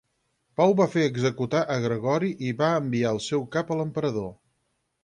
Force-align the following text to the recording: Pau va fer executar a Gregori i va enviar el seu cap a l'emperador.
Pau 0.61 0.71
va 0.79 0.87
fer 0.93 1.03
executar 1.09 1.61
a 1.75 1.77
Gregori 1.85 2.33
i 2.49 2.55
va 2.63 2.73
enviar 2.81 3.13
el 3.19 3.23
seu 3.31 3.49
cap 3.59 3.71
a 3.77 3.81
l'emperador. 3.83 4.31